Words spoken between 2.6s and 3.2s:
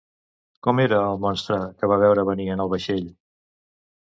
el vaixell?